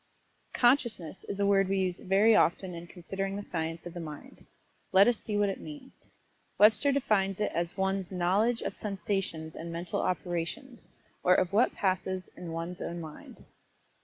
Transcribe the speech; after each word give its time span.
"Consciousness" 0.55 1.23
is 1.25 1.39
a 1.39 1.45
word 1.45 1.69
we 1.69 1.77
use 1.77 1.99
very 1.99 2.35
often 2.35 2.73
in 2.73 2.87
considering 2.87 3.35
the 3.35 3.43
science 3.43 3.85
of 3.85 3.93
the 3.93 3.99
Mind. 3.99 4.47
Let 4.91 5.07
us 5.07 5.17
see 5.19 5.37
what 5.37 5.49
it 5.49 5.61
means. 5.61 6.03
Webster 6.57 6.91
defines 6.91 7.39
it 7.39 7.51
as 7.53 7.77
one's 7.77 8.11
"knowledge 8.11 8.63
of 8.63 8.75
sensations 8.75 9.53
and 9.53 9.71
mental 9.71 10.01
operations, 10.01 10.87
or 11.21 11.35
of 11.35 11.53
what 11.53 11.75
passes 11.75 12.29
in 12.35 12.51
one's 12.51 12.81
own 12.81 12.99
mind." 12.99 13.45